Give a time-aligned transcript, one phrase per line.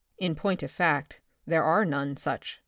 [0.17, 2.59] In pointof fact, there are none such.